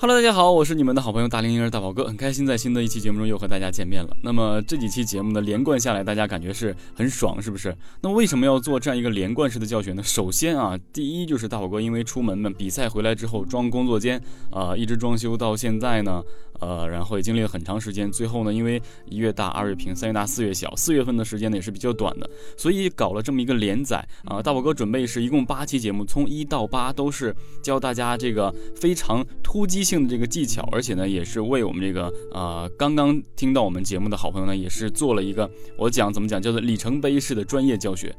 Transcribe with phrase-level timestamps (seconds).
[0.00, 4.16] Hello，大家好，我是你们的好朋友大龄婴儿大宝哥，很开心在新的一期节目中又和大家见面了。
[4.22, 7.76] 那么这几期节目呢连贯下来，大家感觉是很爽，是不是？
[8.00, 10.02] 那为什么要做这样一个连贯式的教学呢？
[10.04, 14.22] 首先啊，第一就是大宝哥因为出门嘛，比赛回来之后装工作间
[14.52, 16.22] 啊，一直装修到现在呢。
[16.60, 24.42] 呃，然后也经历了很长时间，最后呢，因为一月大，二月平，三月大，四月小，四月份的时间呢也是比较短的，所以搞了这么一个连载啊。
[24.42, 38.14] 大宝哥准备是一共八期节目，从一到八都是教大家这个非常突击性的这个技巧，而且呢也是为我们这个呃刚刚听到我们节目的好朋友呢，也是做了一个我讲怎么讲叫做里程碑式的专业教学。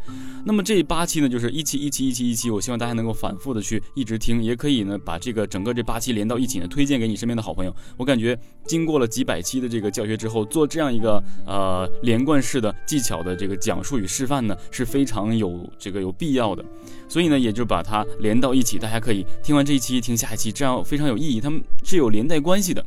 [0.45, 7.75] 那么这八期呢就是一期一期一期一期，我希望大家能够反复的去一直听，也可以呢把这个整个这八期连到一起呢，推荐给你身边的好朋友。
[7.97, 8.28] 我感觉。
[8.65, 16.63] 经过了几百期的这个教学之后，做这样一个呃连贯式的技巧的这个讲述与示范呢，是非常有这个有必要的。
[17.07, 21.39] 所以呢，也就把它连到一起，大家可以听完这一期听下一期，这样非常有意义。
[21.39, 22.85] 他们是有连带关系的，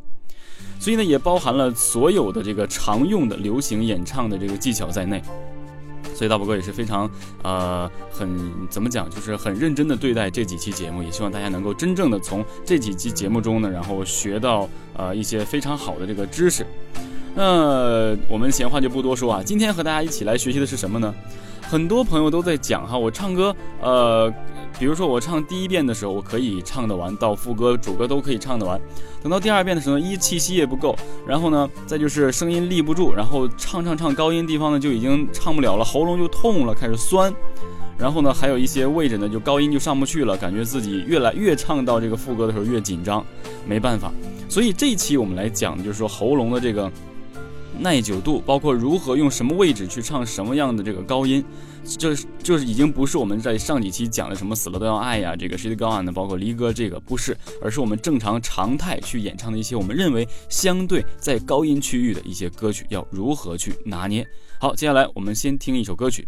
[0.79, 5.21] 所以呢，也包含了所有的这个常用的流行演唱的这个技巧在内。
[6.13, 7.09] 所以大宝哥也是非常，
[7.41, 8.29] 呃，很
[8.69, 16.65] 怎么讲，就是很认真的对待这几期节目，也希望大家能够真正的从这几期节目中呢，然后学到呃一些非常好的这个知识。
[17.35, 21.13] 那我们闲话就不多说啊，今天和大家一起来学习的是什么呢？
[21.61, 24.31] 很多朋友都在讲哈，我唱歌，呃，
[24.79, 28.79] 比如说我唱第一遍的时候，我可以唱得完，到副歌、主歌都可以唱得完。
[29.21, 30.95] 等到第二遍的时候，一气息也不够，
[31.25, 37.33] 然后呢，再就是声音立不住，然后唱唱唱高音地方呢就已经唱不了了，喉咙就痛了，开始酸。
[37.97, 43.25] 然后呢，还有一些位置呢，就高音就上不去了，感觉自己越来越唱到这个副歌的时候越紧张，
[43.65, 44.11] 没办法。
[44.49, 46.91] 所以这一期我们来讲，就是说喉咙的这个。
[47.79, 51.43] 耐久度，包括如何用什么位置去唱什么样的这个高音，
[51.83, 56.11] 就是就是已经不是我们在上几期讲的什么死了都要爱呀，这个谁的高啊呢？
[56.11, 64.25] 包括离歌这个不是，而是我们正常常态去演唱的一些我们认为相对在高音区域的一些歌曲，要如何去拿捏。
[64.59, 66.27] 好，接下来我们先听一首歌曲。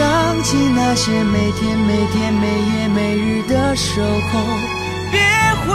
[0.00, 4.40] 想起那些每天每天、每夜每日的守候，
[5.12, 5.20] 别
[5.60, 5.68] 回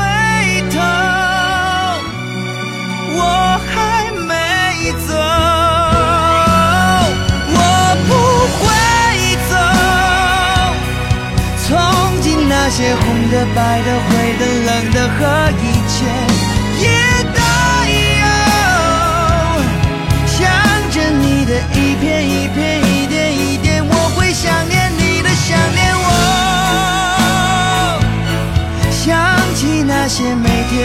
[0.72, 0.80] 头，
[3.14, 3.20] 我
[3.70, 4.34] 还没
[5.06, 5.14] 走，
[7.54, 7.60] 我
[8.08, 8.10] 不
[8.58, 8.66] 会
[9.48, 9.54] 走。
[11.68, 11.70] 从
[12.22, 15.22] 今那些红的、白的、灰的、冷的和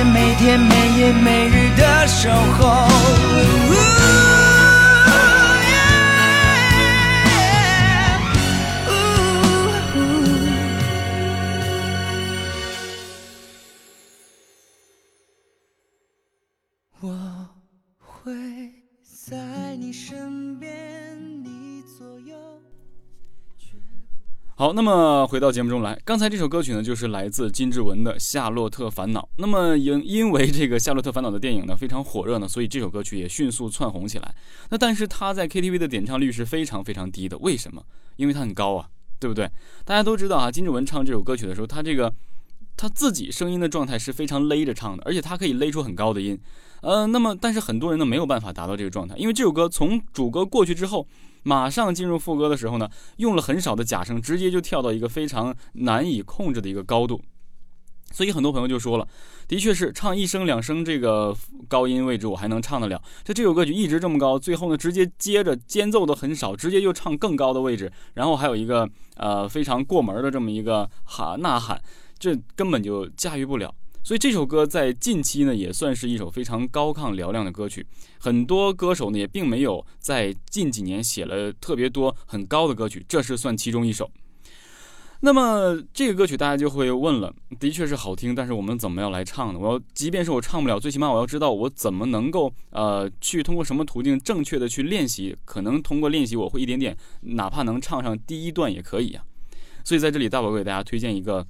[0.05, 2.91] 每天每夜每日的守候。
[17.03, 17.49] 我
[17.99, 18.33] 会
[19.03, 21.10] 在你身边，
[24.61, 29.23] 好，那么回到节目中来，刚才这首歌曲呢，就是来自金志文的《夏洛特烦恼》。
[29.39, 34.35] 那么因因为这个《夏洛特烦恼》的电影呢非常火热呢，所以这首歌曲也迅速窜红起来。
[34.69, 37.83] 那但是它在 KTV 的点唱率是非常非常低的，为什么？
[38.17, 38.87] 因为它很高啊，
[39.19, 39.51] 对不对？
[39.87, 42.13] 大家都知道啊，金志文唱这首歌曲的时候，他这个
[42.77, 46.39] 他自己声音的状态是非常勒着唱的，而且他可以勒出很高的音。
[46.83, 51.09] 呃，那么但是很多人呢没有办法达到这个状态，因为这首歌从主歌过去之后，
[51.43, 57.21] 马上进入副歌的时候呢，用了很少的假声，直接就跳到一个非常难以控制的一个高度。
[58.13, 59.07] 所以很多朋友就说了，
[59.47, 61.33] 的确是唱一声两声这个
[61.69, 71.81] 高音位置我还能唱得了，就这首歌曲一直这么高，最后呢直接接着间奏都很少，直接就唱更高的位置，然后还有一个呃非常过门的这么一个喊呐喊，
[72.19, 73.73] 这根本就驾驭不了。
[74.03, 77.87] 所以这首歌在近期呢，也算是一首非常高亢嘹亮的歌曲。
[78.19, 84.11] 很多歌手呢，也并没有在近几年写了特别多很高的歌曲，这是算其中一首。
[85.21, 89.59] 那么这个歌曲大家就会问了，的确是好听，但是我们怎么样来唱呢？
[89.61, 95.37] 我要，即便是我唱不了，最起码我要知道我怎么能够呃去通过什么途径正确的去练习。
[95.45, 99.23] 可能通过练习我会一点点，哪怕能唱上第一段也可以啊。
[99.85, 101.47] 所以在这里，大宝给大家推荐一个。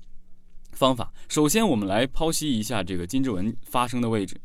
[0.72, 4.40] 方法，首先我们来剖析一下这个金志文发声的位置。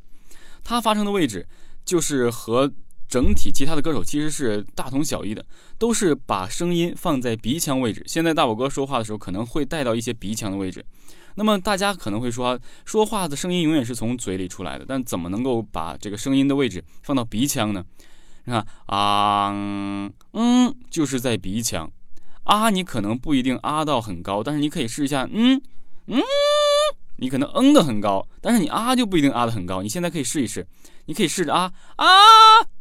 [0.63, 1.48] 他发声的位置
[1.86, 2.72] 就是和
[3.07, 5.45] 整体其他的歌手其实是大同小异的，
[5.77, 8.04] 都是把声音放在鼻腔位置。
[8.07, 10.83] 现在大宝哥说话的时候可能会带到一些鼻腔的位置。
[11.36, 17.86] 那么大家可能会说，说话的声音永远是从嘴里出来的，但怎么能够把这个声音的位置放到鼻腔呢？
[18.45, 19.50] 你看啊，
[20.33, 21.92] 嗯，就是在鼻腔。
[22.45, 25.62] 啊，你可能不一定啊到很高，但是你可以试一下，嗯。
[26.07, 26.21] 嗯，
[27.17, 29.81] 你可能嗯的很高，但是你啊就不一定啊的很高。
[29.81, 30.65] 你现在可以试一试，
[31.05, 32.05] 你可以试着啊啊，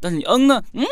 [0.00, 0.84] 但是你嗯呢，嗯，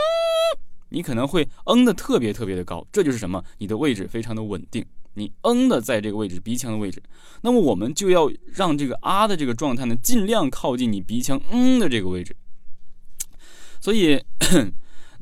[0.89, 2.87] 你可能会嗯的特别特别的高。
[2.91, 3.45] 这就是什么？
[3.59, 4.85] 你的位置非常的稳定，
[5.15, 7.03] 你嗯的在这个位置，鼻腔的位置。
[7.43, 12.37] 那么我们就要让这个啊的这个状态呢，尽量靠近你鼻腔嗯的这个位置。
[13.81, 14.23] 所以。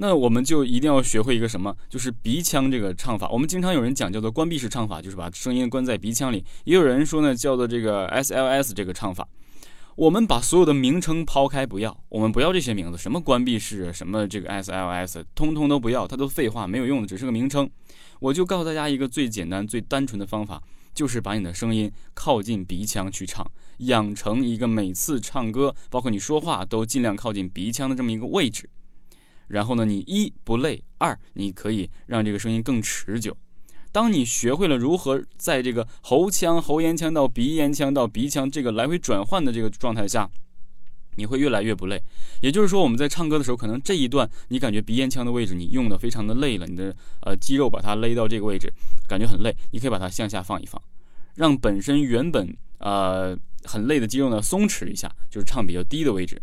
[0.03, 3.29] 那我们就一定要学会一个什么，就是鼻腔这个唱法。
[3.29, 9.29] 我们经常有人讲叫做关闭式唱法，就是把声音关在鼻腔里；也有人说呢叫做这个 S L S 这个唱法。
[9.97, 17.69] 我们把所有的名称抛开，不要，我们不要这些名字，什么关闭式，什么这个 S L S，通通都不要，它都废话，没有用的，只是个名称。
[18.21, 20.63] 我就告诉大家一个最简单、最单纯的方法，
[20.95, 23.47] 就是把你的声音靠近鼻腔去唱，
[23.81, 28.67] 养成一个每次唱歌，包括你说话都尽量靠近鼻腔的这么一个位置。
[29.51, 33.37] 然后呢，你一不累，二你可以让这个声音更持久。
[33.93, 40.31] 当你学会了如何在这个喉腔、喉咽腔到鼻咽腔到鼻腔这个来回转换的这个状态下，
[41.17, 42.01] 你会越来越不累。
[42.41, 48.73] 也就是说，我们在唱歌的时候，可能这一段你感觉鼻咽腔的位置你用的非常的累了，你的呃肌肉把它勒到这个位置，
[49.09, 50.81] 感觉很累，你可以把它向下放一放，
[51.35, 56.41] 让本身原本呃很累的肌肉呢松弛一下，就是唱比较低的位置。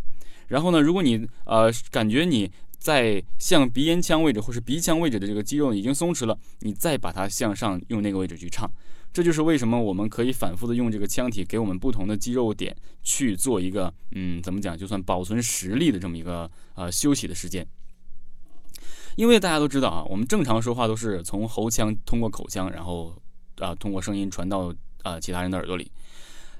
[0.47, 8.69] 然后呢，如果你呃感觉你在向鼻咽腔位置或是鼻腔位置的这个肌肉已经松弛了，你再把它向上用那个位置去唱，
[9.11, 17.67] 这就是为什么我们可以反复的用这个腔体给我们不同的肌肉点去做一个嗯怎么讲，就算保存实力的这么一个呃休息的时间。
[19.15, 23.13] 因为大家都知道啊，我们正常说话都是从喉腔通过口腔，然后
[23.57, 25.91] 啊通过声音传到啊其他人的耳朵里，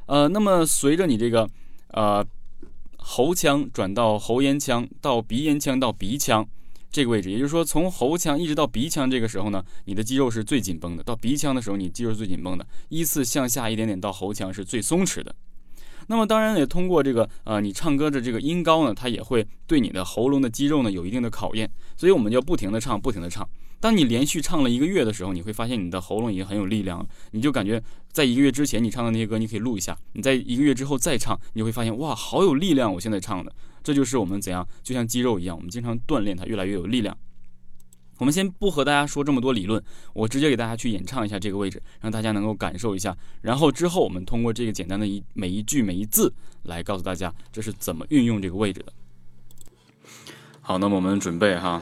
[0.07, 1.49] 呃，那么随着你这个
[1.89, 2.25] 呃。
[3.09, 6.45] 喉腔转到喉咽腔，到鼻咽腔，到鼻腔
[6.91, 12.67] 这个位置，也就是说，从喉腔一直到鼻腔，这个时候呢，你的肌肉是最紧绷的；到鼻腔的时候，你肌肉最紧绷的。
[12.89, 15.33] 依次向下一点点到喉腔是最松弛的。
[16.07, 21.71] 那么，当然也通过这个呃，你唱歌的这个音高呢，它也会对你的喉咙的肌肉呢有一定的考验。
[21.95, 23.47] 所以，我们就不停的唱，不停的唱。
[23.79, 27.07] 当你连续唱了一个月的时候，你会发现你的喉咙已经很有力量了。
[27.31, 27.81] 你就感觉
[28.11, 29.97] 在一个月之前你唱的那些歌，你可以录一下。
[30.13, 32.91] 你在一个月之后再唱，你会发现哇，好有力量！
[32.91, 33.53] 我现在唱的，
[33.83, 37.15] 这就是我们怎样，就像肌肉一样，我们经常锻炼它，越来越有力量。
[38.17, 39.81] 我们先不和大家说这么多理论，
[40.13, 43.15] 我直接给大家去演唱一下这个位置，让大家能够感受一下。
[43.41, 48.91] 然后之后我们通过这个简单的一每一句每一字来告诉大家这是怎么运用这个位置的。
[50.61, 51.79] 好，那么我们准备哈。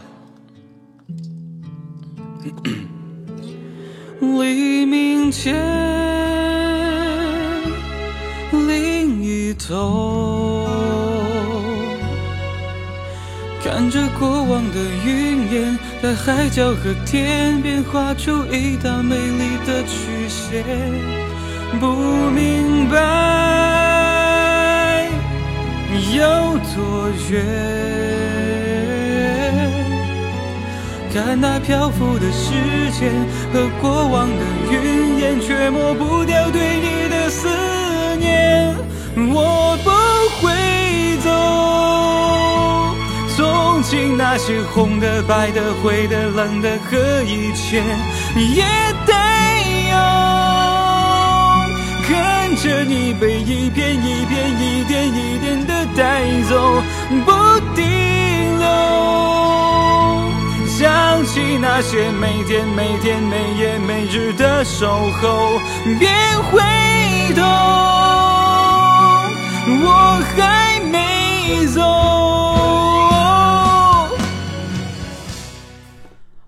[4.19, 5.55] 黎明前，
[8.51, 10.67] 另一头，
[13.63, 20.63] 看着过往的云烟，在海角和天边画出一道美丽的曲线，
[21.79, 21.87] 不
[22.29, 22.95] 明白
[26.13, 26.21] 有
[26.75, 28.14] 多远。
[31.15, 32.51] 看那漂浮的时
[32.91, 33.09] 间
[33.53, 34.35] 和过往的
[34.69, 37.47] 云烟，却抹不掉对你的思
[38.17, 38.75] 念。
[39.15, 39.89] 我不
[40.41, 40.51] 会
[41.23, 41.31] 走，
[43.33, 47.81] 从前那些红的、白的、灰的、冷的和一切
[48.35, 48.65] 也
[49.05, 49.13] 得
[49.91, 49.95] 有。
[52.03, 56.83] 看着你被一片一片、一点一点的带走，
[57.25, 57.31] 不
[57.73, 59.44] 停留。
[60.85, 65.59] 想起那些每天每天每夜每日的守候，
[65.97, 66.07] 别
[66.51, 66.61] 回
[67.33, 67.41] 头，
[69.81, 71.81] 我还没走。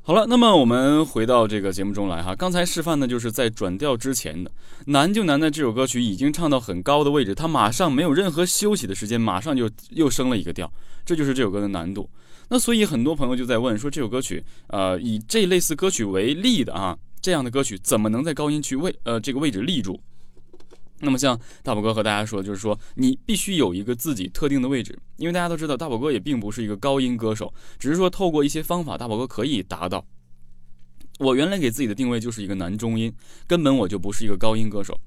[0.03, 2.36] 好了，那么我们回到这个节目中来哈。
[2.36, 4.51] 刚才示范的就是在转调之前的，
[4.86, 10.72] 难就难在这首歌曲已经唱到很高的位置，它马上没有任何休息的时间，马上就又升了一个调，
[11.03, 12.08] 这就是这首歌的难度。
[12.50, 20.00] 那所以很多朋友就在问说，这首歌曲，呃，以这类似歌曲为例的啊，这样的歌曲怎么能在高音区位，呃，这个位置立住？
[21.00, 30.06] 那么像大宝哥和大家说，就是说你必须有一个自己特定的位置，因为大家都知道大宝哥也并不是一个高音歌手，只是说透过一些方法，大宝哥可以达到。
[31.20, 33.13] 我原来给自己的定位就是一个男中音，
[33.46, 35.00] 根本我就不是一个高音歌手，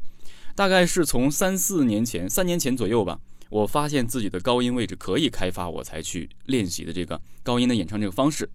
[0.54, 3.18] 大概是从三四年前、三年前左右吧。
[3.50, 8.48] 我发现自己的高音位置可以开发，我才去练习的这个高音的演唱这个方式。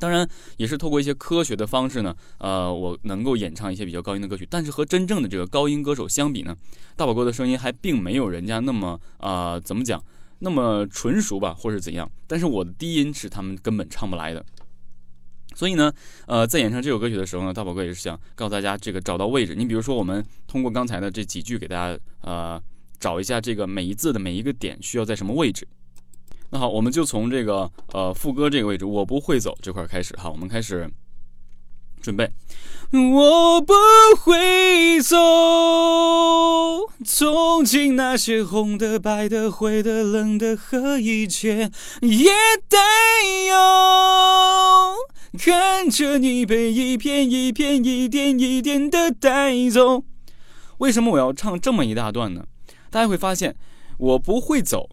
[0.00, 0.26] 当然，
[0.56, 4.46] 也是透过一些科学的方式呢，呃，我能够演唱一些比较高音的歌曲。
[4.48, 6.56] 但是和真正的这个高音歌手相比呢，
[6.94, 10.00] 大宝哥的声音还并没有人家那么啊，怎么讲，
[10.38, 12.08] 那么纯熟吧，或是怎样。
[12.28, 14.46] 但是我的低音是他们根本唱不来的。
[15.56, 15.92] 所以呢，
[16.28, 19.56] 呃，在演唱这首歌曲的时候呢，大宝哥也是想告诉大家，这个找到位置。
[19.56, 22.62] 你比如说，我们通过刚才的这几句给大家，呃。
[22.98, 25.66] 找一下这个每一字的每一个点需要在什么位置。
[26.50, 30.30] 那好，我们就从这个呃副歌这个位置，我不会走这块开始哈。
[30.30, 30.88] 我们开始
[32.00, 32.30] 准备。
[32.90, 33.74] 我不
[34.18, 35.14] 会走，
[37.04, 42.32] 从前那些红的、白的、灰的、冷的和一切也
[42.66, 42.78] 带
[43.48, 43.54] 有。
[45.38, 50.02] 看着你被一片一片、一点一点的带走。
[50.78, 52.46] 为什么我要唱这么一大段呢？
[52.90, 53.56] 大家会发现，
[53.98, 54.88] 我不会走。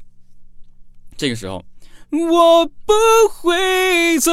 [1.18, 1.64] 这个时候，
[2.12, 2.94] 我不
[3.32, 4.32] 会走。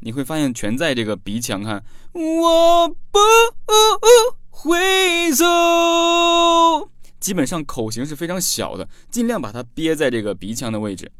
[0.00, 3.18] 你会发现全在这个鼻腔，看，我不
[4.50, 6.90] 会走。
[7.20, 11.10] 基本上口型是非常小的，尽量把它憋在这个鼻腔的位置。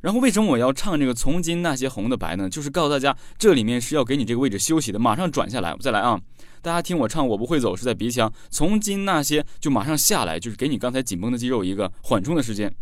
[0.00, 2.48] 然后，为什么我要唱这个“从今那些红的白”呢？
[2.48, 6.18] 就是告诉大家，这里面是要给你这个位置休息的，马上转下来，再来啊。
[6.62, 8.32] 大家听我唱，我不会走，是在鼻腔。
[8.50, 12.72] 从今那些就马上下来，就是给你刚才紧绷的肌肉一个缓冲的时间。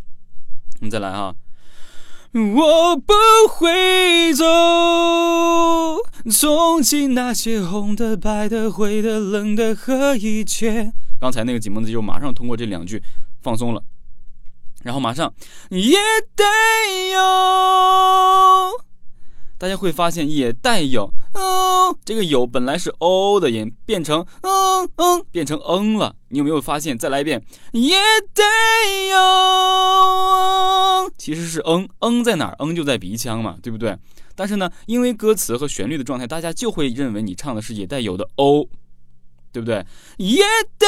[0.81, 1.35] 我们再来啊！
[2.33, 3.15] 我不
[3.49, 4.45] 会走，
[6.31, 10.93] 从今那些红的、白的、灰的、冷的和一切。
[11.19, 13.03] 刚才那个紧绷的肌肉马上通过这两句
[13.43, 13.83] 放松了，
[14.85, 15.33] 然后马上
[15.71, 15.97] 也
[16.35, 16.45] 带
[17.13, 17.19] 有。
[19.59, 26.15] 大家会发现也带有嗯，这个有本来是 o 的音，变成嗯嗯，变成嗯了。
[26.29, 26.97] 你有没有发现？
[26.97, 27.43] 再来一遍，
[27.73, 27.97] 也
[28.33, 28.45] 带
[29.11, 29.17] 有。
[31.19, 32.57] 其实是嗯嗯在哪儿？
[32.61, 33.99] 嗯就在鼻腔嘛，对不对？
[34.37, 38.69] 但是呢，因为歌词和旋律的状态，大家就会认为你唱的是也带有的 o，
[39.53, 39.85] 对不对？
[40.19, 40.45] 也
[40.79, 40.87] 得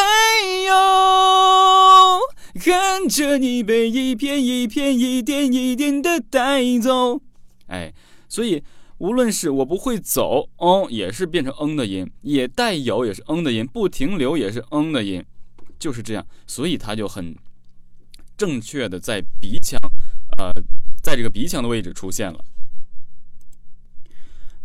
[0.66, 2.20] 有，
[2.62, 7.20] 看着你被一片一片、一点一点的带走，
[7.66, 7.92] 哎。
[8.32, 8.62] 所以，
[8.98, 15.24] 无论是我不会走，嗯，也是变成嗯的音，也带有也是嗯的音，不停留也是嗯的音，
[15.80, 16.24] 就是这样。
[16.46, 17.34] 所以它就很
[18.36, 19.76] 正确的在鼻腔，
[20.38, 20.52] 呃，
[21.02, 22.38] 在这个鼻腔的位置出现了。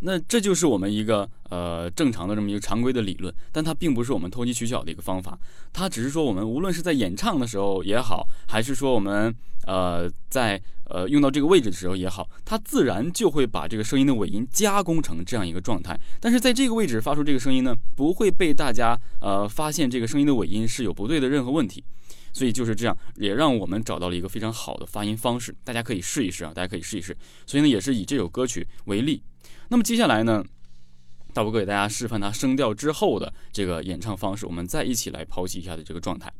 [0.08, 5.36] 那这就是我们一个呃正常的这么一个常规的理论，但它并不是我们投机取巧的一个方法，
[5.74, 9.36] 它只是说我们无论是在演唱的时候也好，还是说我们
[9.66, 16.00] 呃在呃用到这个位置的时候也好，它自然就会把这个声音的尾音加工成这样一个状态。
[16.22, 21.84] 但是在这个位置发出这个声音呢，不会被大家呃发现这个声音的尾音是有不对的任何问题，
[22.32, 27.18] 所以就是这样，也让我们找到了一个非常好的发音方式，大家可以试一试啊，大家可以试一试。
[27.48, 29.20] 所以呢，也是以这首歌曲为例。
[29.68, 30.44] 那么接下来呢，
[31.34, 36.32] 大伯哥给大家示范他升调之后的这个演唱方式，我们再一起来剖析一下的这个状态。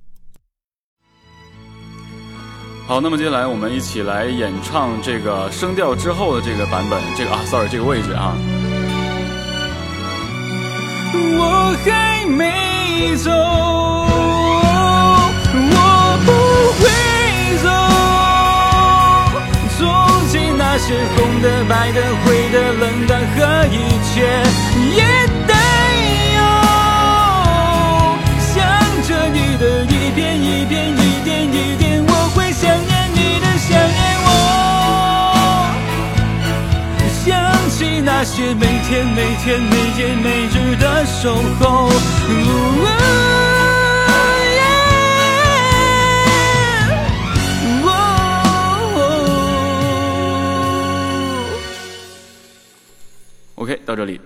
[2.88, 8.38] 好，那么接下来我们一起来演唱这个升调之后的这个版本，这个啊，sorry，这个位置啊。
[11.38, 13.32] 我还没走，
[15.72, 15.78] 我
[16.26, 16.32] 不
[16.78, 16.86] 会
[17.64, 17.68] 走。
[19.78, 19.84] 从
[20.30, 21.35] 前那些风
[21.68, 24.14] 白的、灰的、冷的和一切，
[24.96, 25.02] 也
[25.48, 25.54] 带
[26.36, 26.40] 有
[28.40, 28.54] 想
[29.08, 34.28] 着你的一遍一遍、一点一点，我会想念你的，想念我。
[37.24, 37.26] 想
[37.70, 41.90] 起那些每天每天每夜每日的守候。
[41.90, 43.65] 哦
[53.96, 54.20] 这里。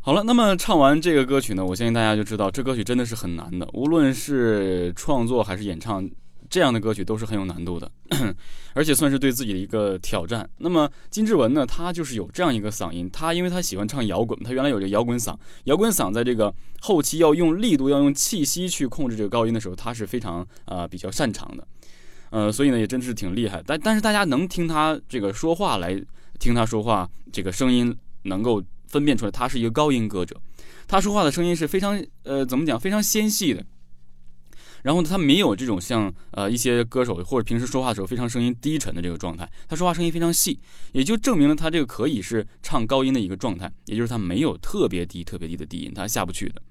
[0.00, 6.06] 好了，那么唱完这个歌曲呢，我相信大家就知道这歌曲真的是很难的，无论是创作还是演唱，
[6.50, 7.90] 这样的歌曲都是很有难度的，
[8.74, 10.46] 而且算是对自己的一个挑战。
[10.58, 15.34] 那么金志文呢，他就是有这样一个嗓音，他因为他喜欢唱摇滚，他原来有这个摇滚嗓，
[15.64, 21.66] 摇滚嗓在这个后期要用力度、要用气息去控制这个高音的时候，他是非常呃比较擅长的，
[22.28, 23.62] 呃，所以呢也真是挺厉害。
[23.66, 25.98] 但但是大家能听他这个说话来
[26.38, 28.62] 听他说话，这个声音能够。
[28.86, 30.40] 分辨出来，他是一个高音歌者，
[30.86, 33.66] 他说话的声音是非常呃，怎么讲，非常纤细的。
[34.84, 40.60] 然后他没有这种像呃一些歌手或者平时说话的时候非常声音低沉的这个状态，他说话声音非常细，
[40.92, 46.62] 也就证明了他这个可以是唱高音的一个状态，也就是他没有特别低、特别低的低音，他下不去的。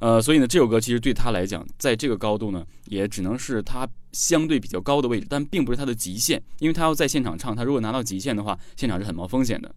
[0.00, 9.72] 呃，所以呢，这首歌其实对他来讲，在这个高度呢，也只能是他相对比较高的位置，但并不是他的极限，因为他要在现场唱，他如果拿到极限的话，现场是很冒风险的。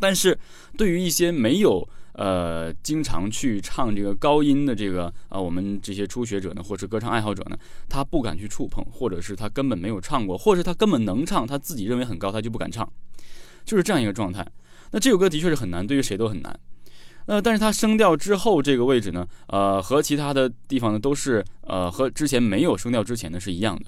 [0.00, 0.36] 但是，
[0.76, 7.56] 对于一些没有呃经常去唱这个高音的这个啊，我们这些初学者呢，或是歌唱爱好者呢，
[7.88, 12.90] 他不敢去触碰，或者是他根本没有唱过，或者他根本能唱，他自己认为很高，他就不敢唱，
[13.64, 14.44] 就是这样一个状态。
[14.90, 16.58] 那这首歌的确是很难，对于谁都很难。
[17.26, 23.84] 呃，但是它升调之后这个位置呢，呃，和其他的地方呢都是呃和之前没有升调之前的是一样的。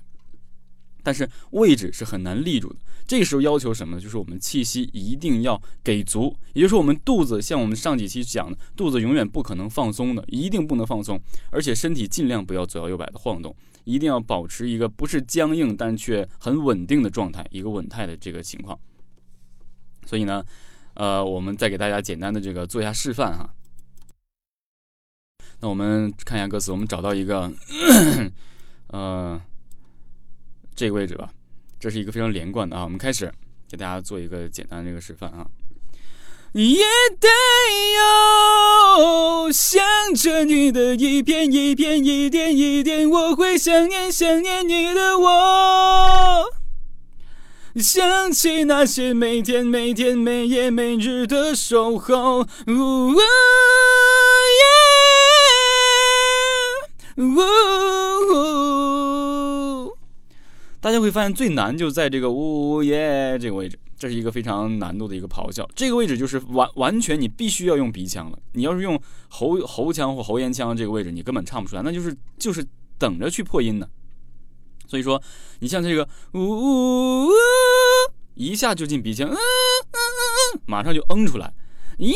[1.05, 2.77] 但是位置是很难立住的。
[3.09, 4.01] 这个时候要求什么呢？
[4.01, 18.79] 就是我们气息一定要给足，也就是说我们肚子像我们上几期讲的，肚子永远不可能放松的，一定不能放松，而且身体尽量不要左摇右摆的晃动，一定要保持一个不是僵硬但却很稳定的状态，一个稳态的这个情况。
[20.07, 20.45] 所以呢，
[20.95, 23.55] 呃，我们再给大家简单的这个做一下示范哈。
[25.61, 27.53] 那我们看一下歌词，我们找到一个，
[28.89, 29.41] 呃。
[30.75, 31.31] 这个位置吧，
[31.79, 32.83] 这是一个非常连贯的啊。
[32.83, 33.31] 我们开始
[33.69, 35.47] 给大家做一个简单的这个示范啊。
[36.55, 36.83] 也
[37.21, 37.29] 得
[37.99, 46.47] 有想着你的一片一片一点一点，我会想念想念你的我，
[47.77, 52.47] 想起那些每天每天每夜每日的守候。
[52.67, 53.15] 呜
[57.17, 57.41] 呜
[60.81, 65.67] 大家会发现最难就在这个呜耶这个位置，这是一个非常难度的一个咆哮。
[65.75, 68.39] 这个位置就是完完全你必须要用鼻腔了。
[68.53, 72.67] 你要是用喉喉腔或喉咽腔这个位置，你根本唱不出来，那就是就是
[72.99, 73.89] 等着去破音呢。
[74.87, 75.23] 所以说，
[75.61, 77.31] 你像这个呜呜呜，
[78.35, 81.53] 一下就进鼻腔，嗯嗯嗯嗯，马上就嗯出来。
[81.99, 82.15] 耶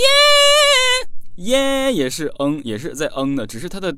[1.37, 3.97] 耶也是嗯，也是在嗯的，只是它的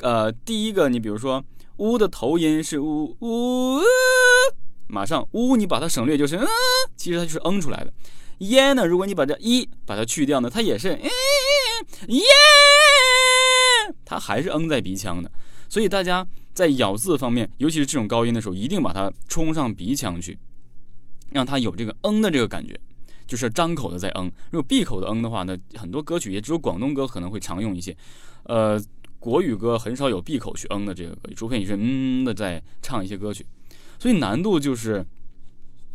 [0.00, 1.44] 呃第一个，你比如说。
[1.78, 3.80] 呜的头音是呜呜，
[4.86, 6.46] 马上呜你把它省略就是嗯，
[6.96, 7.92] 其实它就是嗯出来的。
[8.38, 10.90] 耶呢，如果你把这一把它去掉呢，它也是
[12.06, 12.24] 耶，
[14.04, 15.28] 它还是嗯在鼻腔的。
[15.68, 20.38] 所以大家在咬字方面，尤其是这种高音的时候，一定把它冲上鼻腔去，
[21.30, 22.78] 让它有这个嗯的这个感觉，
[23.26, 24.30] 就是张口的在嗯。
[24.50, 27.94] 如果闭口的嗯的话呢，很多歌曲也只有广东歌可能会常用一些，
[28.44, 28.82] 呃。
[29.24, 33.42] 国语歌很少有闭口去嗯的这个，除非你是嗯的在唱一些歌曲，
[33.98, 35.02] 所以难度就是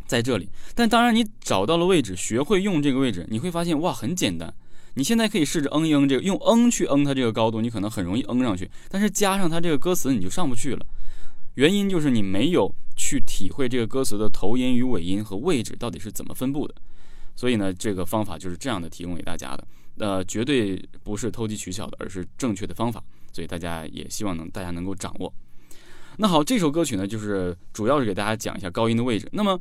[0.04, 0.48] 在这里。
[0.74, 4.52] 但当然，你找到了位置，学会用这个位置，你会发现哇，很简单。
[4.94, 8.70] 你现在可以试着嗯一嗯这个，用嗯去嗯它这个高度，你可能很容易嗯上去。
[8.88, 10.86] 但是加上它这个歌词，你就上不去了。
[11.54, 16.74] 原因就是你没有去体会这个歌词的头音与尾音和位置到底是怎么分布的。
[17.36, 19.66] 所以呢，这个方法就是这样的提供给大家的，
[19.98, 23.02] 呃，绝对不是投机取巧的，而是正确的方法。
[23.32, 25.32] 所以大家也希望能大家能够掌握。
[26.16, 29.28] 那好，这首歌曲呢，就是主要是给大家讲一下高音的位置。
[29.32, 29.58] 那么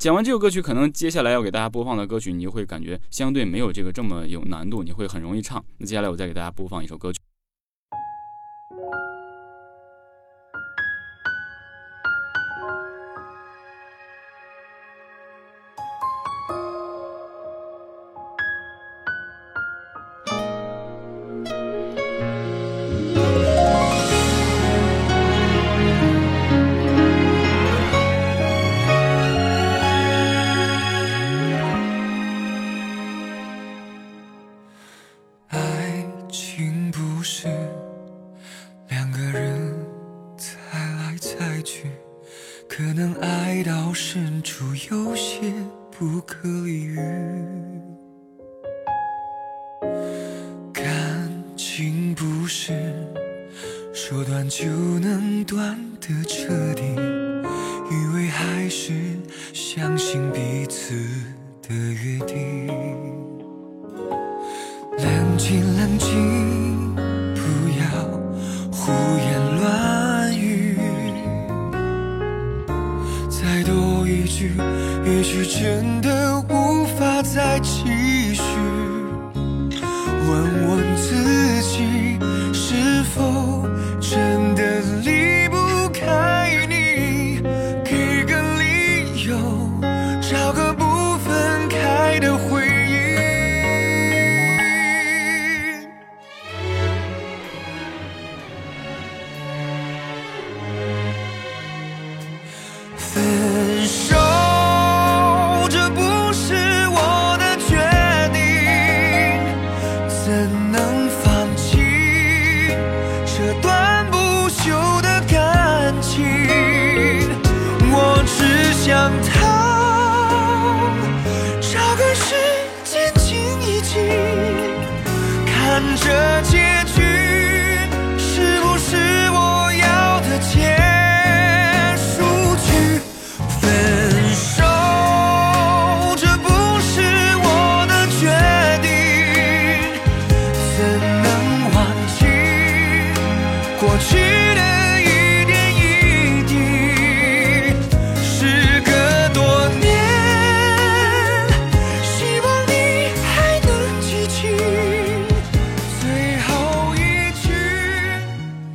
[0.00, 5.62] 讲完这首歌曲，可能接下来要给大家播放的歌曲，你就会感觉相对没有这个这么有难度，你会很容易唱。
[5.76, 7.20] 那接下来我再给大家播放一首歌曲。
[42.70, 45.52] 可能爱到深处有些
[45.90, 46.96] 不可理喻。
[50.72, 50.84] 感
[51.56, 52.72] 情不是
[53.92, 54.66] 说断就
[55.00, 55.20] 能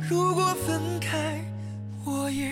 [0.08, 1.42] 如果分开，
[2.04, 2.50] 我也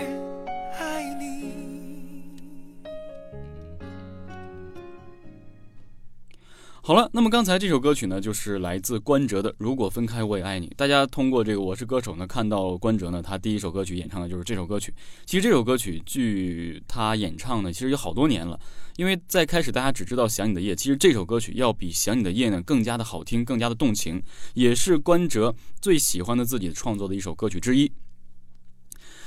[6.87, 10.67] 好了，那么刚才这首歌曲呢，就是来自关喆的《如果分开我也爱你》。
[10.77, 14.93] 大家通过这个《我是歌手》呢，看到关喆呢，他第一首歌曲演唱的就是这首歌曲。
[15.25, 18.61] 其实这首歌曲距他演唱呢，其实有好多年了。
[18.97, 27.91] 因为在开始大家只知道《想你的夜》，其实这首歌曲要比《想你的夜》呢更加的好听，更加的动情，也是关喆最喜欢的自己创作的一首歌曲之一。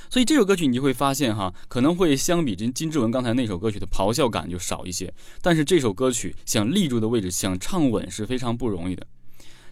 [0.10, 9.06] 所以这首歌曲你就会发现哈，可能会相比金金志文刚才那首歌曲的咆哮感就少一些，但是这首歌曲想立住的位置，想唱稳是非常不容易的。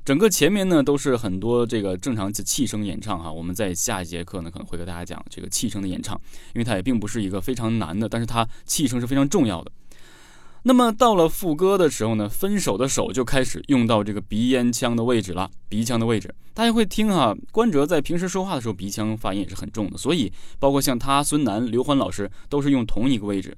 [0.04, 6.16] 整个前面呢都是很多这个正常的气声演唱哈，我们在下一节课呢可能会给大家讲这个气声的演唱，
[6.54, 9.72] 因为它也并不是一个非常难的，但是它气声是非常重要的。
[10.68, 23.56] 那么到了副歌的时候呢，分手的手就开始用到这个鼻咽腔的位置了，鼻腔的位置，大家会听哈，关喆在平时说话的时候鼻腔发音也是很重的，所以包括像他、孙楠、刘欢老师都是用同一个位置。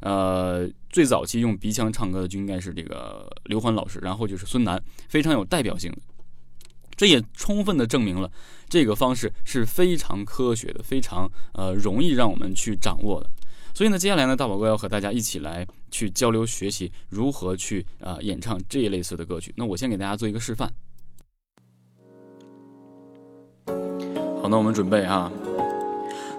[0.00, 5.98] 呃，最早期用鼻腔唱歌的就应该是这个刘欢老师，然后就是孙楠，非常有代表性的。
[6.96, 8.28] 这也充分的证明了
[8.68, 13.30] 这个方式是非常科学的，非常呃容易让我们去掌握的。
[13.74, 19.54] 所以呢，接下来呢，大宝哥要和大家一起来去交流学习如何去啊、演唱这一类似的歌曲。
[19.56, 20.68] 那我先给大家做一个示范。
[24.42, 25.30] 好，那我们准备哈。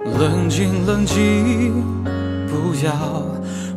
[0.05, 2.03] 冷静，冷静，
[2.47, 2.93] 不要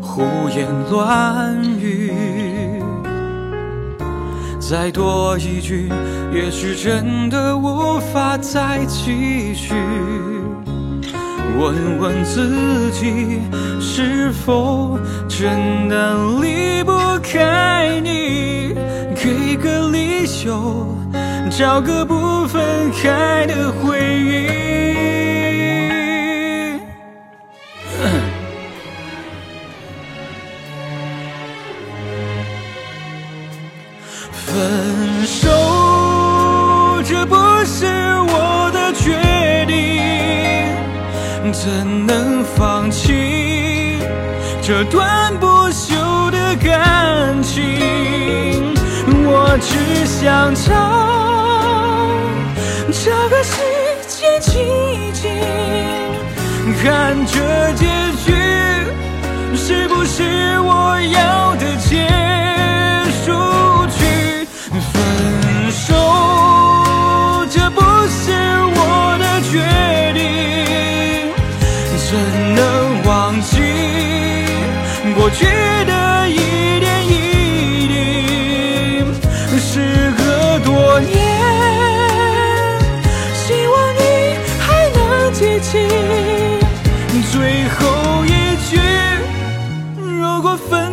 [0.01, 2.13] 胡言乱语。
[4.61, 5.89] 再多一句，
[6.33, 9.75] 也许真的无法再继续。
[11.59, 13.41] 问问自己，
[13.81, 18.75] 是否真的离不开你？
[19.15, 20.97] 给个理由，
[21.51, 24.49] 找个不分开的回忆。
[34.33, 35.49] 分手，
[41.65, 41.71] 怎
[42.09, 44.01] 能放弃
[44.61, 48.75] 这段不朽的感情？
[49.07, 50.73] 我只想找
[52.91, 53.63] 找个时
[54.09, 54.51] 间静
[55.13, 55.31] 静，
[56.83, 57.87] 看这结
[58.25, 58.35] 局
[59.55, 62.09] 是不是我要的结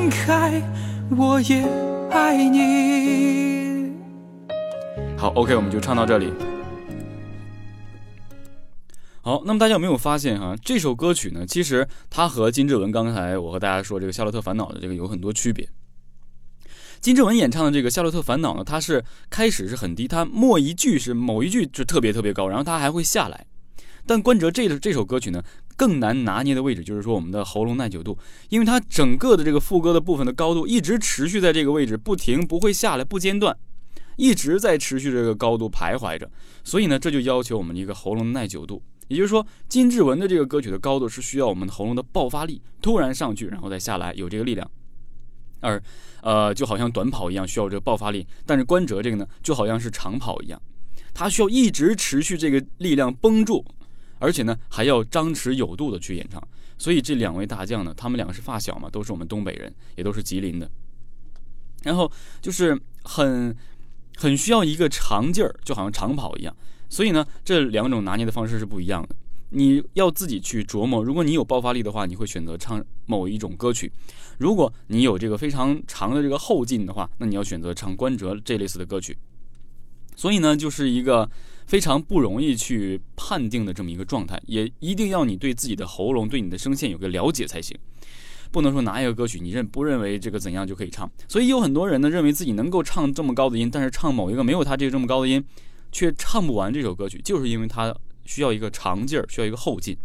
[0.09, 0.61] 开，
[1.15, 1.63] 我也
[2.09, 3.93] 爱你。
[5.17, 6.33] 好，OK，我们就唱到这里。
[9.21, 10.55] 好，那么大家有没有发现哈？
[10.63, 15.67] 这首歌曲呢，其实它和金志文刚才我和大家说这个《夏洛特烦恼》的这个有很多区别。
[16.99, 23.45] 金志文演唱的这个《夏洛特烦恼》呢，它是开始是很低，它末一句是某一句就特别特别高，然后它还会下来。
[24.09, 25.39] 但关喆这这首歌曲呢，
[25.77, 28.17] 更难拿捏的位置就是说我们的喉咙耐久度，
[28.49, 33.55] 因为它整个的这个副歌的部分的高度一直持续在这个位置，不停不会下来，不间断，
[34.15, 36.27] 一直在持续这个高度徘徊着。
[36.63, 38.81] 所以呢，这就要求我们一个喉咙耐久度。
[39.09, 44.67] 也就是说，金志文的这个歌曲的高度是需要我们喉咙的爆发力突然上去，然后再下来，有这个力量。
[45.59, 45.79] 而，
[46.23, 50.59] 呃，就好像短跑一样需要这个爆发力，但是关喆这个呢，就好像是长跑一样，
[51.13, 53.63] 它需要一直持续这个力量绷住，
[54.19, 56.41] 而且呢还要张弛有度的去演唱。
[56.77, 60.69] 所以这两位大将呢，他们两个是发小嘛，都是我们东北人，也都是吉林的。
[61.83, 62.09] 然后
[62.41, 63.53] 就是很，
[64.15, 66.55] 很需要一个长劲儿，就好像长跑一样。
[66.89, 69.15] 所以呢，这两种拿捏的方式是不一样的。
[69.51, 71.03] 你要自己去琢磨。
[71.03, 73.89] 如果你有爆发力的话，你会选择唱某一种歌曲；
[74.37, 79.17] 如果你有这个非常长的这个后劲的话，那你要选择唱关喆这类似的歌曲。
[80.15, 81.29] 所以呢，就是一个
[81.69, 87.77] 非常不容易去判定的这么一个状态，也一定要你对自己的喉咙、对你的声线有个了解才行。
[88.51, 91.07] 不能说拿一个歌曲，你认不认为这个怎样就可以唱。
[91.27, 95.45] 所以有很多人呢，认为自己能够唱这么高的音，但是唱某一个没有他这个这么高的音。
[95.91, 97.91] 却唱不完这首歌曲，就是因为它
[98.23, 99.97] 需要一个长劲儿，需要一个后劲。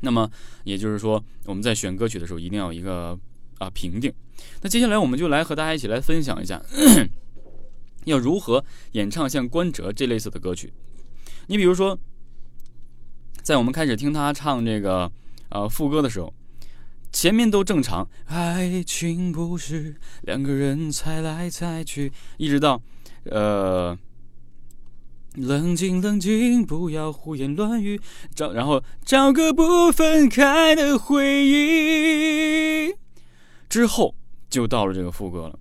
[0.00, 0.28] 那么
[0.64, 3.16] 也就是说，我们在选歌曲的时候，一定要一个
[3.58, 4.12] 啊平定。
[4.62, 6.60] 那接下来我们就来和大家一起来分享一下，
[8.06, 10.72] 要如何演唱像关喆这类似的歌曲。
[11.46, 11.96] 你比如说，
[13.42, 15.12] 在我们开始听他唱这个
[15.50, 16.34] 呃副歌的时候，
[17.12, 22.82] 前面都正常，爱情不是两个人猜来猜去，一直到
[23.24, 23.96] 呃。
[25.38, 28.00] 冷静，冷静，不要胡言乱语。
[28.34, 32.94] 找，然后找个不分开的回忆。
[33.68, 34.14] 之后
[34.48, 35.58] 就到了这个副歌了。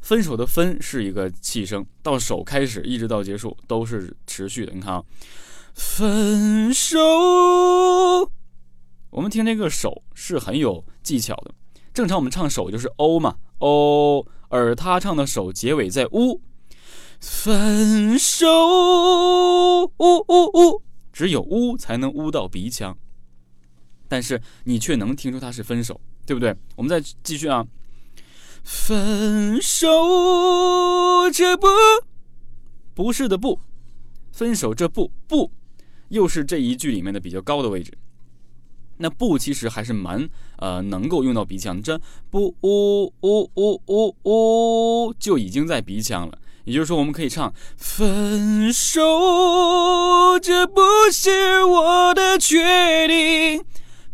[0.00, 4.72] 分手的分是一个气声，到手开始一直到结束都是持续的。
[4.72, 5.04] 你看啊，
[5.74, 6.98] 分手。
[9.10, 11.54] 我们听这个手是很有技巧的。
[11.92, 16.40] 正常我们唱手就是 o 嘛，o，而他唱的手结尾在 u。
[17.20, 18.46] 分手，
[19.84, 20.82] 呜呜呜，
[21.12, 22.96] 只有呜才能呜到鼻腔，
[24.08, 26.56] 但是你却能听出它是分手，对不对？
[26.76, 27.66] 我们再继续啊，
[28.72, 29.88] 分手，
[31.34, 31.66] 这不
[32.94, 33.58] 不是的不，
[34.30, 35.50] 分手这不不，
[36.10, 37.92] 又是这一句里面的比较高的位置。
[38.98, 40.28] 那不其实还是蛮
[40.58, 46.38] 呃能够用到鼻腔，这不呜呜呜呜呜就已经在鼻腔了。
[46.64, 50.80] 也就是说，我们可以唱分手，这不
[51.10, 53.64] 是我的决定。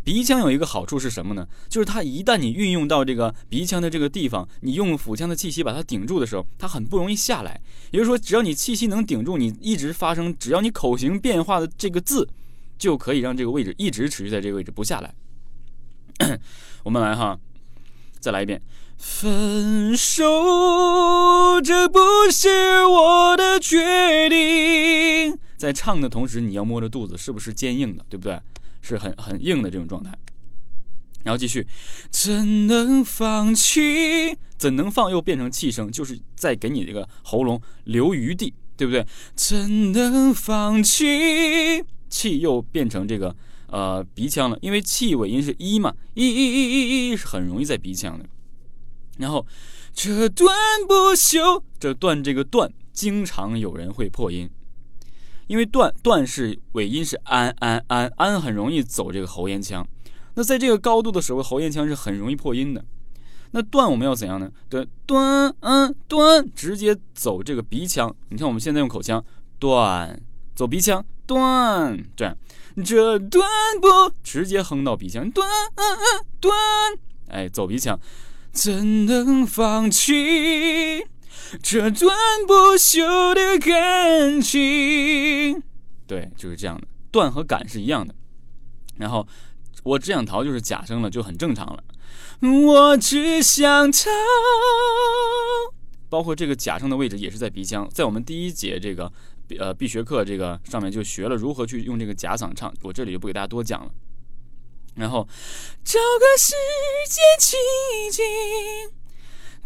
[0.06, 1.48] 鼻腔有一个好处是什么呢？
[1.68, 7.60] 就是它一旦你运用到这个鼻腔的这个地方，你用腹腔的气息把它顶住的时候，它很不容易下来。
[7.90, 12.28] 也就是说，只要你气息能顶住，你一直发声，只要你口型变化的这个字，
[12.78, 15.12] 就可以让这个位置一直持续在这个位置不下来。
[16.84, 17.36] 我们来哈，
[18.20, 18.62] 再来一遍。
[18.96, 21.98] 分手，这不
[22.30, 25.36] 是我的决定。
[25.56, 28.06] 在唱的同时，你要摸着肚子，是不是坚硬的？
[28.08, 28.38] 对不对？
[28.87, 30.16] 是很很硬的这种状态。
[31.25, 31.66] 然后继续，
[32.11, 34.37] 怎能放弃？
[34.57, 35.11] 怎能放？
[35.11, 39.05] 又变成气声，就是在给你这个喉咙留余地，对不对？
[39.35, 41.85] 怎能放弃？
[42.09, 43.35] 气又变成这个
[43.66, 48.25] 呃鼻腔了，因为气尾音是一嘛，一一一一一是很容易在鼻腔的。
[49.18, 49.44] 然后，
[49.92, 54.49] 这段不休，这段这个段经常有人会破音，
[55.46, 59.87] 因为断断是尾音是安安安安，很容易走这个喉咽腔。
[60.35, 62.85] 那在这个高度的时候，喉咽腔是很容易破音的。
[63.52, 64.50] 那断我们要怎样呢？
[64.68, 68.14] 对，断嗯断直接走这个鼻腔。
[68.28, 69.24] 你看我们现在用口腔
[69.59, 70.20] 断
[70.54, 72.37] 走鼻腔断这样，
[72.85, 73.48] 这断
[73.80, 73.88] 不
[74.22, 76.54] 直接哼到鼻腔断嗯嗯断，
[77.28, 77.98] 哎走鼻腔。
[78.52, 81.06] 怎能放弃
[81.62, 85.62] 这段不朽的感情？
[86.07, 88.14] 对，就是这样的，断和感是一样的。
[88.96, 89.27] 然后
[89.83, 91.83] 我只想逃，就是假声了，就很正常了。
[92.40, 94.11] 我只想逃，
[96.09, 99.12] 包括这个假声的位置也是在鼻腔，在我们第一节这个
[99.59, 103.90] 呃必学课这个上面就学了如何去用这个假嗓唱，我这里就不给大家多讲了。
[104.94, 105.29] 然后
[105.85, 106.55] 找个时
[107.09, 107.59] 间静
[108.07, 108.95] 一静，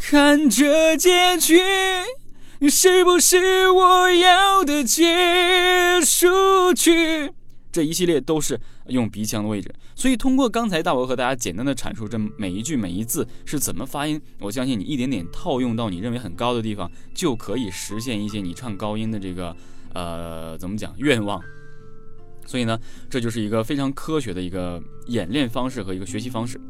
[0.00, 1.60] 看这结局
[2.68, 7.30] 是不是我要的结束曲。
[7.70, 8.58] 这一系列都是
[8.88, 19.54] 用鼻腔的位置，所以通过刚才大伯和大家简单的阐述这每一句每一字是怎么发音，我相信你一点点套用到你认为很高的地方，就可以实现一些你唱高音的这个
[19.92, 21.40] 呃怎么讲愿望。
[22.46, 22.76] 所以呢，
[23.08, 26.60] 这就是一个非常科学的一个演练方式和一个学习方式。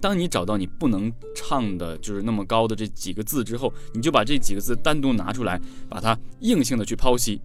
[0.00, 7.40] 当你找到你不能唱的就是那么高的这几个字之后，你就把这几个字单独拿出来，把它硬性的去剖析。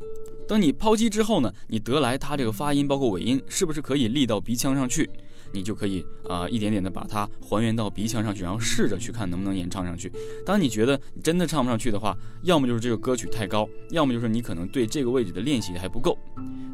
[0.48, 5.10] 等你剖析之后呢，你得来它这个发音包括尾音是不是可以立到鼻腔上去，
[5.52, 10.12] 你就可以啊一点点的把它还原到鼻腔上去，然后试着去看能不能演唱上去。
[10.46, 16.18] 当你觉得你真的唱不上去的话，要么就是这个歌曲太高，要么就是你可能对这个位置的练习还不够。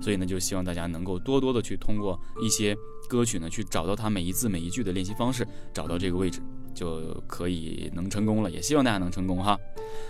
[0.01, 2.75] 所以呢，就希望大家能够多多的去通过一些
[3.07, 6.41] 歌曲呢，去找到它每一字每一句的练习方式，找到这个位置。
[6.73, 9.57] 就可以能成功了，也希望大家能成功哈。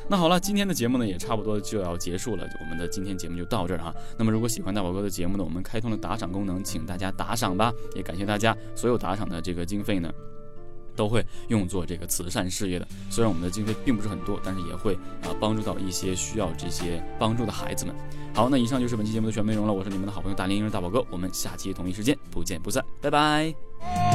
[0.08, 3.94] 那好了，今天的节目呢也差不多就要结束了，我们的今天节目就到这儿哈。
[4.18, 10.12] 那么如果喜欢大宝哥的节目呢，我们开通了打赏功能，请大家打赏吧，也感谢大家所有打赏的这个经费呢，
[10.96, 12.88] 都会用作这个慈善事业的。
[13.10, 17.96] 虽然我们的经费并不是很多，但是也会啊帮助到一些需要这些帮助的孩子们。
[18.34, 24.11] 好，那以上就是本期节目的全部内容了，我是你们的好朋友大连婴儿大宝哥，我们下期同一时间不见不散，拜拜。